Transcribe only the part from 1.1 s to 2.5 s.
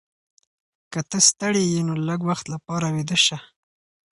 ستړې یې نو لږ وخت